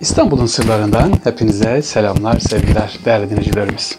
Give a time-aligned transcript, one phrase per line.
[0.00, 3.98] İstanbul'un sırlarından hepinize selamlar, sevgiler değerli dinleyicilerimiz.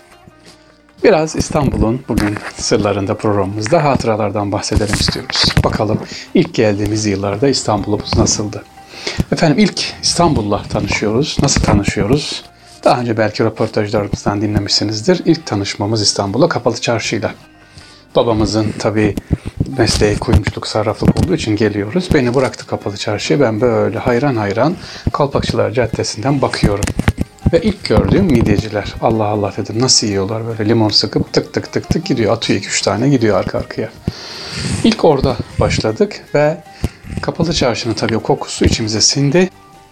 [1.04, 5.46] Biraz İstanbul'un bugün sırlarında programımızda hatıralardan bahsedelim istiyoruz.
[5.64, 6.00] Bakalım
[6.34, 8.64] ilk geldiğimiz yıllarda İstanbul'umuz nasıldı?
[9.32, 11.38] Efendim ilk İstanbul'la tanışıyoruz.
[11.42, 12.44] Nasıl tanışıyoruz?
[12.84, 15.22] Daha önce belki röportajlarımızdan dinlemişsinizdir.
[15.26, 17.34] İlk tanışmamız İstanbul'a Kapalı Çarşı'yla.
[18.16, 19.16] Babamızın tabii
[19.78, 22.10] mesleği kuyumculuk, sarraflık olduğu için geliyoruz.
[22.14, 23.40] Beni bıraktı Kapalı Çarşı'ya.
[23.40, 24.76] Ben böyle hayran hayran
[25.14, 26.84] Kalpakçılar Caddesi'nden bakıyorum.
[27.54, 28.94] Ve ilk gördüğüm midyeciler.
[29.02, 32.34] Allah Allah dedim nasıl yiyorlar böyle limon sıkıp tık tık tık tık gidiyor.
[32.34, 33.90] Atıyor iki üç tane gidiyor arka arkaya.
[34.84, 36.64] İlk orada başladık ve
[37.22, 39.50] Kapalı Çarşı'nın tabii kokusu içimize sindi.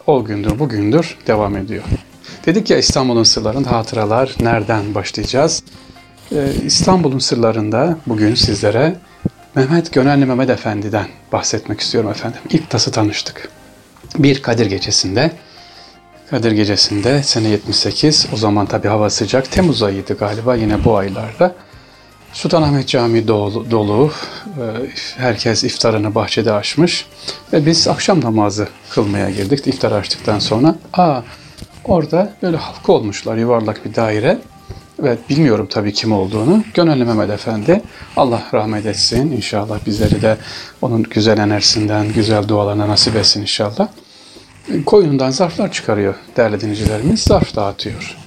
[0.08, 1.84] O gündür bugündür devam ediyor.
[2.46, 5.64] Dedik ya İstanbul'un sırlarında hatıralar nereden başlayacağız?
[6.32, 8.96] Ee, İstanbul'un sırlarında bugün sizlere
[9.56, 12.40] Mehmet Gönenli Mehmet Efendi'den bahsetmek istiyorum efendim.
[12.50, 13.50] İlk nasıl tanıştık?
[14.18, 15.32] Bir Kadir Gecesi'nde
[16.30, 21.56] Kadir Gecesi'nde sene 78 o zaman tabi hava sıcak Temmuz ayıydı galiba yine bu aylarda.
[22.34, 24.12] Sultanahmet Camii dolu, dolu.
[24.46, 24.64] E,
[25.18, 27.06] herkes iftarını bahçede açmış
[27.54, 30.76] ve biz akşam namazı kılmaya girdik iftar açtıktan sonra.
[30.94, 31.22] Aa
[31.86, 34.38] orada böyle halka olmuşlar yuvarlak bir daire.
[35.02, 36.64] Evet bilmiyorum tabii kim olduğunu.
[36.74, 37.82] Gönüllü Mehmet Efendi.
[38.18, 39.32] Allah rahmet etsin.
[39.32, 40.38] İnşallah bizleri de
[40.82, 43.88] onun güzel enerjisinden, güzel dualarına nasip etsin inşallah.
[44.86, 47.20] Koyunundan zarflar çıkarıyor değerli dinleyicilerimiz.
[47.20, 48.18] Zarf dağıtıyor.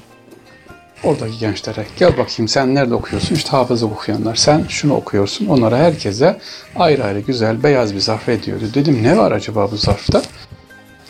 [1.05, 3.35] Oradaki gençlere gel bakayım sen nerede okuyorsun?
[3.35, 4.37] İşte hafızı okuyanlar.
[4.37, 5.47] Sen şunu okuyorsun.
[5.47, 6.41] Onlara herkese
[6.77, 8.65] ayrı ayrı güzel beyaz bir zarf ediyordu.
[8.75, 10.23] Dedim ne var acaba bu zarfta?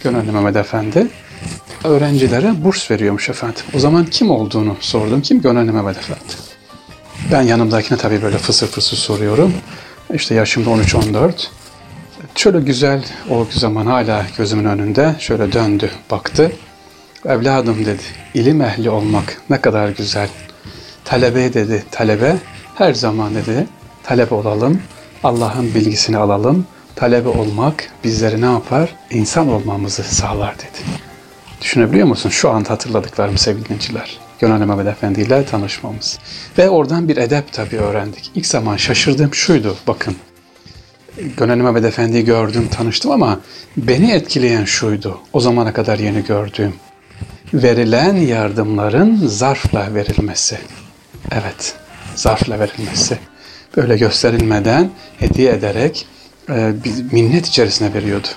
[0.05, 1.07] Gönüllü Mehmet Efendi
[1.84, 3.62] öğrencilere burs veriyormuş efendim.
[3.75, 5.20] O zaman kim olduğunu sordum.
[5.20, 5.42] Kim?
[5.42, 6.20] Gönenli Mehmet Efendi.
[7.33, 9.52] Ben yanımdakine tabii böyle fısır fısır soruyorum.
[10.14, 11.33] İşte yaşımda 13-14.
[12.34, 16.53] Şöyle güzel o zaman hala gözümün önünde şöyle döndü baktı.
[17.27, 18.03] Evladım dedi
[18.34, 20.28] ilim ehli olmak ne kadar güzel.
[21.05, 22.36] Talebe dedi talebe
[22.75, 23.66] her zaman dedi
[24.03, 24.82] talebe olalım.
[25.25, 26.66] Allah'ın bilgisini alalım.
[26.97, 28.97] Talebe olmak bizleri ne yapar?
[29.10, 31.12] İnsan olmamızı sağlar dedi.
[31.62, 32.31] Düşünebiliyor musun?
[32.31, 34.19] Şu anda hatırladıklarım sevgili dinleyiciler.
[34.39, 36.19] Gönenli Mehmet Efendi ile tanışmamız.
[36.59, 38.31] Ve oradan bir edep tabii öğrendik.
[38.34, 39.77] İlk zaman şaşırdığım şuydu.
[39.87, 40.17] Bakın
[41.37, 43.41] Gönenli Mehmet Efendi'yi gördüm, tanıştım ama
[43.77, 45.21] beni etkileyen şuydu.
[45.33, 46.75] O zamana kadar yeni gördüğüm.
[47.55, 50.59] Verilen yardımların zarfla verilmesi.
[51.31, 51.75] Evet,
[52.15, 53.19] zarfla verilmesi.
[53.77, 56.06] Böyle gösterilmeden, hediye ederek
[56.49, 56.72] e,
[57.12, 58.28] minnet içerisine veriyordu.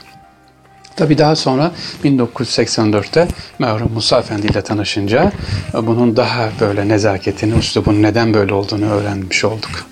[0.95, 1.72] Tabii daha sonra
[2.03, 3.28] 1984'te
[3.59, 5.31] merhum Musa Efendi ile tanışınca
[5.73, 9.85] bunun daha böyle nezaketini, üslubun neden böyle olduğunu öğrenmiş olduk.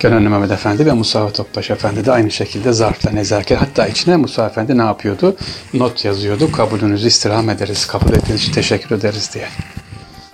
[0.00, 3.60] Gönenli Mehmet Efendi ve Musa Topbaş Efendi de aynı şekilde zarfla nezaket.
[3.60, 5.36] Hatta içine Musa Efendi ne yapıyordu?
[5.74, 6.52] Not yazıyordu.
[6.52, 9.46] Kabulünüzü istirham ederiz, kabul ettiğiniz için teşekkür ederiz diye.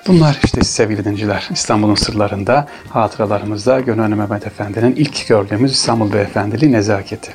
[0.07, 7.33] Bunlar işte sevgili dinciler İstanbul'un sırlarında, hatıralarımızda Gönenli Mehmet Efendi'nin ilk gördüğümüz İstanbul Beyefendiliği nezaketi.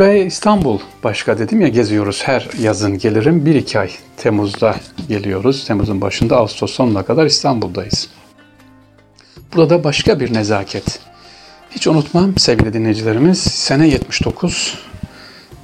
[0.00, 2.22] Ve İstanbul başka dedim ya geziyoruz.
[2.24, 3.46] Her yazın gelirim.
[3.46, 4.76] Bir iki ay Temmuz'da
[5.08, 5.64] geliyoruz.
[5.64, 8.08] Temmuz'un başında Ağustos sonuna kadar İstanbul'dayız.
[9.54, 11.00] Burada başka bir nezaket.
[11.70, 13.38] Hiç unutmam sevgili dinleyicilerimiz.
[13.40, 14.78] Sene 79.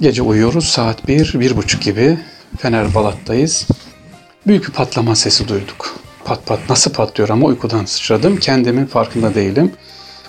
[0.01, 0.65] Gece uyuyoruz.
[0.65, 2.19] Saat 1, bir, buçuk gibi.
[2.57, 3.67] Fener Balat'tayız.
[4.47, 5.95] Büyük bir patlama sesi duyduk.
[6.25, 8.37] Pat pat nasıl patlıyor ama uykudan sıçradım.
[8.37, 9.71] Kendimin farkında değilim.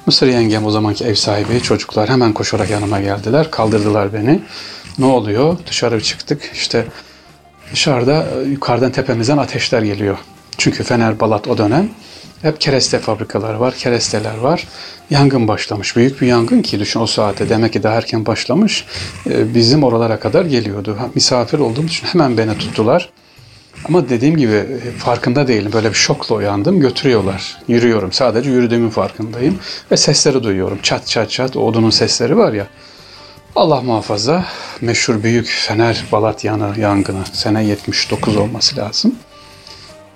[0.08, 3.50] Mısır yengem o zamanki ev sahibi çocuklar hemen koşarak yanıma geldiler.
[3.50, 4.40] Kaldırdılar beni.
[4.98, 5.56] Ne oluyor?
[5.66, 6.50] Dışarı çıktık.
[6.54, 6.84] İşte
[7.72, 10.18] dışarıda yukarıdan tepemizden ateşler geliyor.
[10.58, 11.88] Çünkü Fener Balat o dönem
[12.42, 14.68] hep kereste fabrikaları var, keresteler var.
[15.10, 15.96] Yangın başlamış.
[15.96, 17.48] Büyük bir yangın ki düşün o saate.
[17.48, 18.84] Demek ki daha erken başlamış.
[19.30, 20.98] Ee, bizim oralara kadar geliyordu.
[21.14, 23.10] Misafir olduğum için hemen beni tuttular.
[23.88, 25.72] Ama dediğim gibi e, farkında değilim.
[25.72, 26.80] Böyle bir şokla uyandım.
[26.80, 27.56] Götürüyorlar.
[27.68, 28.12] Yürüyorum.
[28.12, 29.58] Sadece yürüdüğümün farkındayım.
[29.90, 30.78] Ve sesleri duyuyorum.
[30.82, 31.56] Çat çat çat.
[31.56, 32.66] O odunun sesleri var ya.
[33.56, 34.44] Allah muhafaza
[34.80, 39.14] meşhur büyük Fener Balat yanı yangını sene 79 olması lazım.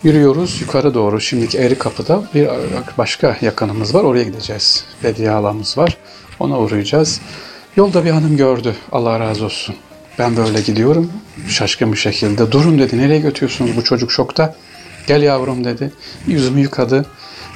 [0.03, 1.21] Yürüyoruz yukarı doğru.
[1.21, 2.49] Şimdiki Eğri Kapı'da bir
[2.99, 4.05] başka yakınımız var.
[4.05, 4.85] Oraya gideceğiz.
[5.05, 5.97] Bediye halamız var.
[6.41, 7.21] Ona uğrayacağız.
[7.77, 8.75] Yolda bir hanım gördü.
[8.93, 9.75] Allah razı olsun.
[10.19, 11.13] Ben böyle gidiyorum
[11.49, 12.53] şaşkın bir şekilde.
[12.53, 14.55] Durun dedi nereye götürüyorsunuz bu çocuk şokta.
[15.07, 15.93] Gel yavrum dedi.
[16.27, 17.07] Yüzümü yıkadı.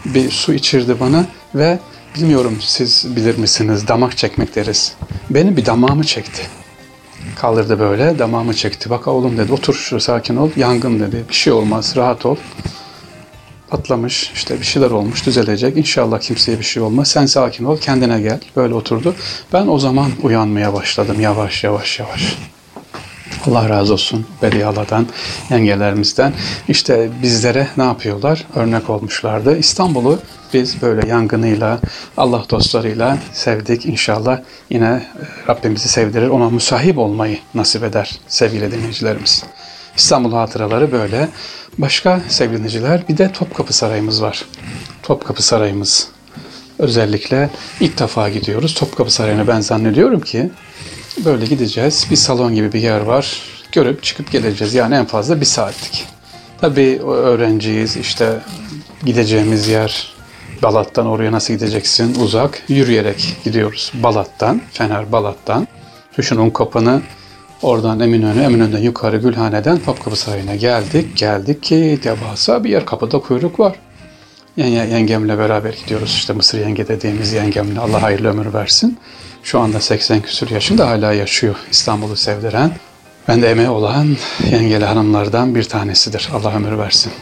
[0.04, 1.78] Bir su içirdi bana ve
[2.16, 4.94] bilmiyorum siz bilir misiniz damak çekmek deriz.
[5.30, 6.42] Benim bir damağımı çekti.
[7.36, 8.90] Kaldırdı böyle damağımı çekti.
[8.90, 10.50] Bak oğlum dedi otur şu sakin ol.
[10.56, 11.24] Yangın dedi.
[11.28, 12.36] Bir şey olmaz rahat ol.
[13.68, 15.76] Patlamış işte bir şeyler olmuş düzelecek.
[15.76, 17.08] İnşallah kimseye bir şey olmaz.
[17.08, 18.40] Sen sakin ol kendine gel.
[18.56, 19.14] Böyle oturdu.
[19.52, 22.36] Ben o zaman uyanmaya başladım yavaş yavaş yavaş.
[23.46, 25.06] Allah razı olsun Bediyalardan,
[25.50, 26.32] yengelerimizden.
[26.68, 28.44] İşte bizlere ne yapıyorlar?
[28.54, 29.58] Örnek olmuşlardı.
[29.58, 30.18] İstanbul'u
[30.54, 31.80] biz böyle yangınıyla,
[32.16, 33.86] Allah dostlarıyla sevdik.
[33.86, 34.40] İnşallah
[34.70, 35.02] yine e,
[35.48, 39.44] Rabbimizi sevdirir, ona müsahip olmayı nasip eder sevgili dinleyicilerimiz.
[39.96, 41.28] İstanbul hatıraları böyle.
[41.78, 44.44] Başka sevgili dinleyiciler bir de Topkapı Sarayımız var.
[45.02, 46.08] Topkapı Sarayımız.
[46.78, 47.50] Özellikle
[47.80, 48.74] ilk defa gidiyoruz.
[48.74, 50.50] Topkapı Sarayı'na ben zannediyorum ki
[51.26, 52.06] böyle gideceğiz.
[52.10, 53.42] Bir salon gibi bir yer var.
[53.72, 54.74] Görüp çıkıp geleceğiz.
[54.74, 56.04] Yani en fazla bir saatlik.
[56.60, 57.96] Tabii öğrenciyiz.
[57.96, 58.40] İşte
[59.04, 60.14] gideceğimiz yer
[60.62, 62.14] Balat'tan oraya nasıl gideceksin?
[62.14, 62.62] Uzak.
[62.68, 63.92] Yürüyerek gidiyoruz.
[63.94, 65.68] Balat'tan, Fener Balat'tan.
[66.12, 67.02] Tuşun kapını
[67.62, 71.16] Oradan Eminönü, Eminönü'den yukarı Gülhane'den Topkapı Sarayı'na geldik.
[71.16, 73.76] Geldik ki devasa bir yer kapıda kuyruk var.
[74.56, 78.98] Yenge, yengemle beraber gidiyoruz işte Mısır yenge dediğimiz yengemle Allah hayırlı ömür versin.
[79.46, 82.76] Şu anda 80 küsur yaşında hala yaşıyor İstanbul'u sevdiren.
[83.28, 84.16] Ben de emeği olan
[84.50, 86.28] yengeli hanımlardan bir tanesidir.
[86.34, 87.12] Allah ömür versin.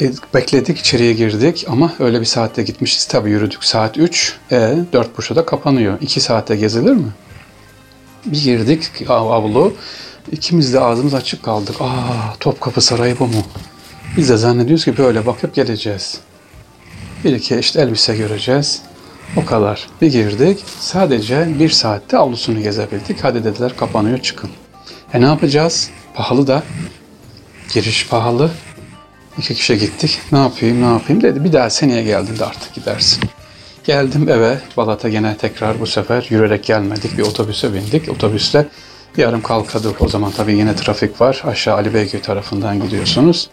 [0.00, 3.04] E, bekledik, içeriye girdik ama öyle bir saatte gitmişiz.
[3.04, 4.56] Tabii yürüdük saat 3, e,
[4.92, 5.98] 4.30'da kapanıyor.
[6.00, 7.12] 2 saatte gezilir mi?
[8.26, 9.74] Bir girdik avlu.
[10.32, 11.76] İkimiz de ağzımız açık kaldık.
[11.80, 13.42] Aa Topkapı Sarayı bu mu?
[14.16, 16.18] Biz de zannediyoruz ki böyle bakıp geleceğiz.
[17.24, 18.82] Bir iki işte elbise göreceğiz.
[19.36, 19.86] O kadar.
[20.02, 20.64] Bir girdik.
[20.80, 23.24] Sadece bir saatte avlusunu gezebildik.
[23.24, 24.50] Hadi dediler kapanıyor çıkın.
[25.14, 25.90] E ne yapacağız?
[26.14, 26.62] Pahalı da.
[27.74, 28.50] Giriş pahalı.
[29.38, 30.18] İki kişi gittik.
[30.32, 31.44] Ne yapayım ne yapayım dedi.
[31.44, 33.24] Bir daha seneye geldiğinde artık gidersin.
[33.84, 34.58] Geldim eve.
[34.76, 37.18] Balat'a gene tekrar bu sefer yürüyerek gelmedik.
[37.18, 38.08] Bir otobüse bindik.
[38.08, 38.68] Otobüsle
[39.16, 40.02] yarım kalkadık.
[40.02, 41.42] O zaman tabii yine trafik var.
[41.46, 43.50] Aşağı Ali Beyköy tarafından gidiyorsunuz.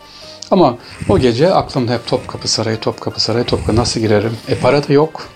[0.52, 0.78] Ama
[1.10, 4.38] o gece aklımda hep Topkapı Sarayı, Topkapı Sarayı, Topkapı nasıl girerim?
[4.48, 5.30] E para da yok.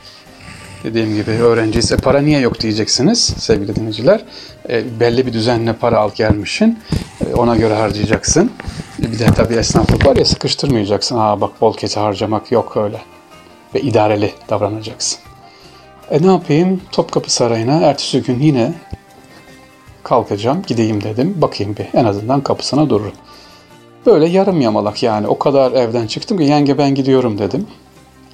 [0.83, 1.91] Dediğim gibi öğrenciyiz.
[1.91, 4.25] E para niye yok diyeceksiniz sevgili dinleyiciler.
[4.69, 6.79] E, belli bir düzenle para al gelmişsin.
[7.25, 8.51] E, ona göre harcayacaksın.
[8.99, 11.17] E, bir de tabii esnaflık var ya sıkıştırmayacaksın.
[11.17, 13.01] Aa bak bol kese harcamak yok öyle.
[13.75, 15.19] Ve idareli davranacaksın.
[16.11, 16.81] E ne yapayım?
[16.91, 18.73] Topkapı Sarayı'na ertesi gün yine
[20.03, 21.33] kalkacağım, gideyim dedim.
[21.37, 23.13] Bakayım bir en azından kapısına dururum.
[24.05, 27.67] Böyle yarım yamalak yani o kadar evden çıktım ki yenge ben gidiyorum dedim.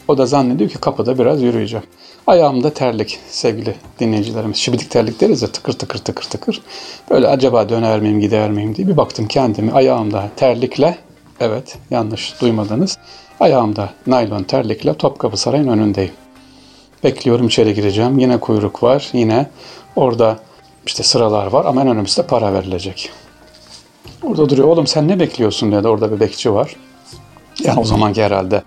[0.07, 1.85] O da zannediyor ki kapıda biraz yürüyeceğim.
[2.27, 4.57] Ayağımda terlik sevgili dinleyicilerimiz.
[4.57, 6.61] Şibidik terlik deriz ya tıkır tıkır tıkır tıkır.
[7.09, 10.97] Böyle acaba döner miyim gider miyim diye bir baktım kendimi ayağımda terlikle
[11.39, 12.97] evet yanlış duymadınız.
[13.39, 16.13] Ayağımda naylon terlikle Topkapı Sarayı'nın önündeyim.
[17.03, 18.19] Bekliyorum içeri gireceğim.
[18.19, 19.09] Yine kuyruk var.
[19.13, 19.49] Yine
[19.95, 20.39] orada
[20.85, 23.09] işte sıralar var ama en önemlisi de para verilecek.
[24.23, 24.67] Orada duruyor.
[24.67, 25.87] Oğlum sen ne bekliyorsun dedi.
[25.87, 26.75] Orada bir bekçi var.
[27.63, 28.63] Yani o zamanki herhalde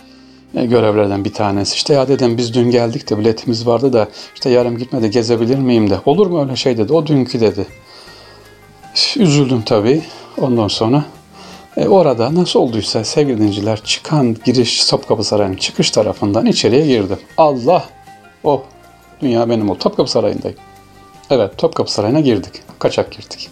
[0.54, 1.74] görevlerden bir tanesi.
[1.74, 5.90] İşte ya dedim biz dün geldik de biletimiz vardı da işte yarım gitmedi gezebilir miyim
[5.90, 5.98] de.
[6.06, 6.92] Olur mu öyle şey dedi.
[6.92, 7.66] O dünkü dedi.
[9.16, 10.02] Üzüldüm tabii.
[10.38, 11.04] Ondan sonra
[11.76, 17.18] e, orada nasıl olduysa sevgili dinciler çıkan giriş Topkapı Sarayı'nın çıkış tarafından içeriye girdim.
[17.36, 17.84] Allah!
[18.44, 18.62] Oh!
[19.22, 19.78] Dünya benim oldu.
[19.78, 20.58] Topkapı Sarayı'ndayım.
[21.30, 22.52] Evet Topkapı Sarayı'na girdik.
[22.78, 23.50] Kaçak girdik.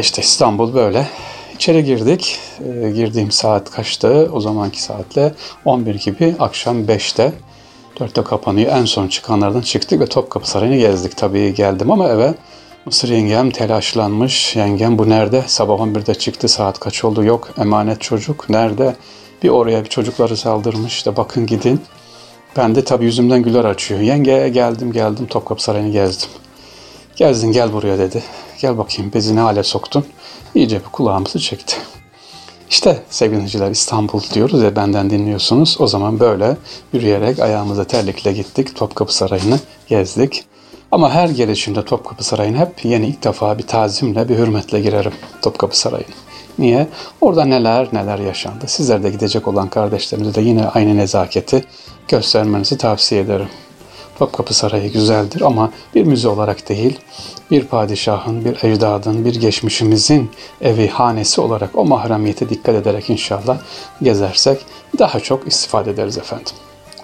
[0.00, 1.06] İşte İstanbul böyle.
[1.54, 2.38] İçeri girdik.
[2.60, 4.30] E, girdiğim saat kaçtı?
[4.32, 5.34] O zamanki saatle
[5.64, 7.32] 11 gibi akşam 5'te.
[7.96, 8.72] 4'te kapanıyor.
[8.72, 11.16] En son çıkanlardan çıktık ve Topkapı Sarayı'nı gezdik.
[11.16, 12.34] Tabii geldim ama eve
[12.86, 14.56] Mısır yengem telaşlanmış.
[14.56, 15.44] Yengem bu nerede?
[15.46, 16.48] Sabah 11'de çıktı.
[16.48, 17.24] Saat kaç oldu?
[17.24, 17.50] Yok.
[17.58, 18.50] Emanet çocuk.
[18.50, 18.96] Nerede?
[19.42, 21.06] Bir oraya bir çocukları saldırmış.
[21.06, 21.80] De bakın gidin.
[22.56, 24.00] Ben de tabii yüzümden güler açıyor.
[24.00, 26.28] Yenge geldim geldim Topkapı Sarayı'nı gezdim.
[27.16, 28.22] Gezdin gel buraya dedi.
[28.60, 30.04] Gel bakayım bezi ne hale soktun.
[30.54, 31.76] İyice bir kulağımızı çekti.
[32.70, 35.76] İşte sevgili İstanbul diyoruz ya benden dinliyorsunuz.
[35.80, 36.56] O zaman böyle
[36.92, 38.76] yürüyerek ayağımıza terlikle gittik.
[38.76, 40.44] Topkapı Sarayı'nı gezdik.
[40.92, 45.78] Ama her gelişimde Topkapı Sarayı'na hep yeni ilk defa bir tazimle, bir hürmetle girerim Topkapı
[45.78, 46.14] Sarayı'na.
[46.58, 46.88] Niye?
[47.20, 48.64] Orada neler neler yaşandı.
[48.66, 51.64] Sizler de gidecek olan kardeşlerimize de yine aynı nezaketi
[52.08, 53.48] göstermenizi tavsiye ederim.
[54.18, 56.98] Topkapı Sarayı güzeldir ama bir müze olarak değil,
[57.50, 60.30] bir padişahın, bir ecdadın, bir geçmişimizin
[60.60, 63.58] evi, hanesi olarak o mahremiyete dikkat ederek inşallah
[64.02, 64.60] gezersek
[64.98, 66.52] daha çok istifade ederiz efendim.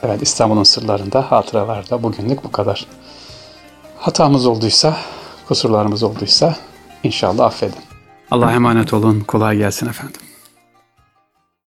[0.03, 2.87] Evet İstanbul'un sırlarında, hatıralarda bugünlük bu kadar.
[3.99, 4.97] Hatamız olduysa,
[5.49, 6.57] kusurlarımız olduysa
[7.03, 7.81] inşallah affedin.
[8.31, 9.21] Allah'a emanet olun.
[9.21, 10.21] Kolay gelsin efendim.